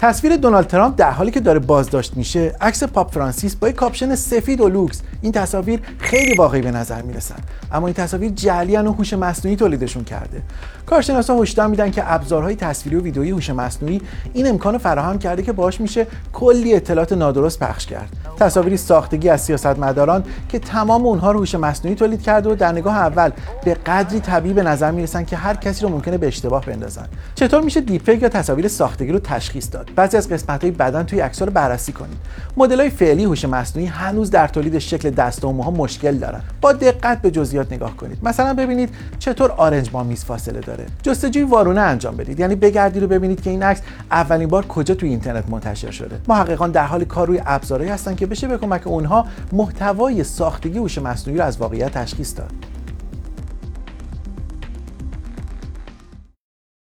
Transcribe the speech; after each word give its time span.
تصویر 0.00 0.36
دونالد 0.36 0.66
ترامپ 0.66 0.96
در 0.96 1.10
حالی 1.10 1.30
که 1.30 1.40
داره 1.40 1.58
بازداشت 1.58 2.16
میشه 2.16 2.54
عکس 2.60 2.84
پاپ 2.84 3.12
فرانسیس 3.12 3.56
با 3.56 3.68
یک 3.68 3.74
کاپشن 3.74 4.14
سفید 4.14 4.60
و 4.60 4.68
لوکس. 4.68 5.02
این 5.22 5.32
تصاویر 5.32 5.80
خیلی 5.98 6.34
واقعی 6.34 6.62
به 6.62 6.70
نظر 6.70 7.02
می‌رسن 7.02 7.36
اما 7.72 7.86
این 7.86 7.94
تصاویر 7.94 8.30
جعلیان 8.30 8.86
و 8.86 8.92
هوش 8.92 9.12
مصنوعی 9.12 9.56
تولیدشون 9.56 10.04
کرده. 10.04 10.42
کارشناسا 10.86 11.42
هشدار 11.42 11.66
میدن 11.66 11.90
که 11.90 12.12
ابزارهای 12.12 12.56
تصویری 12.56 12.96
و 12.96 13.02
ویدئویی 13.02 13.30
هوش 13.30 13.50
مصنوعی 13.50 14.00
این 14.32 14.46
امکان 14.46 14.78
فراهم 14.78 15.18
کرده 15.18 15.42
که 15.42 15.52
باش 15.52 15.80
میشه 15.80 16.06
کلی 16.32 16.74
اطلاعات 16.74 17.12
نادرست 17.12 17.58
پخش 17.58 17.86
کرد. 17.86 18.08
تصاویری 18.38 18.76
ساختگی 18.76 19.28
از 19.28 19.40
سیاستمداران 19.40 20.24
که 20.48 20.58
تمام 20.58 21.06
اونها 21.06 21.32
رو 21.32 21.38
هوش 21.38 21.54
مصنوعی 21.54 21.96
تولید 21.96 22.22
کرده 22.22 22.50
و 22.50 22.54
در 22.54 22.72
نگاه 22.72 22.96
اول 22.96 23.30
به 23.64 23.74
قدری 23.74 24.20
طبیعی 24.20 24.54
به 24.54 24.62
نظر 24.62 24.90
می‌رسن 24.90 25.24
که 25.24 25.36
هر 25.36 25.54
کسی 25.54 25.82
رو 25.82 25.88
ممکنه 25.88 26.18
به 26.18 26.26
اشتباه 26.26 26.64
بندازن. 26.66 27.06
چطور 27.34 27.62
میشه 27.62 27.80
دیپفیک 27.80 28.22
یا 28.22 28.28
تصاویر 28.28 28.68
ساختگی 28.68 29.12
رو 29.12 29.18
تشخیص 29.18 29.68
داد؟ 29.72 29.89
بعضی 29.96 30.16
از 30.16 30.28
قسمت 30.28 30.64
بدن 30.64 31.02
توی 31.02 31.20
عکس 31.20 31.42
رو 31.42 31.50
بررسی 31.50 31.92
کنید. 31.92 32.16
مدل 32.56 32.80
های 32.80 32.90
فعلی 32.90 33.24
هوش 33.24 33.44
مصنوعی 33.44 33.88
هنوز 33.88 34.30
در 34.30 34.48
تولید 34.48 34.78
شکل 34.78 35.10
دست 35.10 35.44
و 35.44 35.52
موها 35.52 35.70
مشکل 35.70 36.16
دارن. 36.16 36.40
با 36.60 36.72
دقت 36.72 37.22
به 37.22 37.30
جزئیات 37.30 37.72
نگاه 37.72 37.96
کنید. 37.96 38.18
مثلا 38.22 38.54
ببینید 38.54 38.90
چطور 39.18 39.50
آرنج 39.50 39.90
با 39.90 40.02
میز 40.02 40.24
فاصله 40.24 40.60
داره. 40.60 40.86
جستجوی 41.02 41.42
وارونه 41.42 41.80
انجام 41.80 42.16
بدید. 42.16 42.40
یعنی 42.40 42.54
بگردید 42.54 43.02
و 43.02 43.06
ببینید 43.06 43.40
که 43.42 43.50
این 43.50 43.62
عکس 43.62 43.80
اولین 44.10 44.48
بار 44.48 44.66
کجا 44.66 44.94
توی 44.94 45.08
اینترنت 45.08 45.50
منتشر 45.50 45.90
شده. 45.90 46.20
محققان 46.28 46.70
در 46.70 46.84
حال 46.84 47.04
کار 47.04 47.26
روی 47.26 47.42
ابزارهایی 47.46 47.90
هستن 47.90 48.14
که 48.14 48.26
بشه 48.26 48.48
به 48.48 48.58
کمک 48.58 48.86
اونها 48.86 49.26
محتوای 49.52 50.24
ساختگی 50.24 50.78
هوش 50.78 50.98
مصنوعی 50.98 51.38
رو 51.38 51.44
از 51.44 51.58
واقعیت 51.58 51.92
تشخیص 51.92 52.36
داد. 52.36 52.50